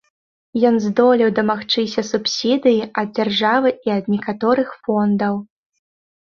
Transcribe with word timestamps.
Ён 0.67 0.75
здолеў 0.85 1.27
дамагчыся 1.39 2.01
субсідыі 2.11 2.79
ад 3.03 3.07
дзяржавы 3.19 3.69
і 3.91 3.95
ад 3.97 4.05
некаторых 4.15 4.69
фондаў. 4.89 5.35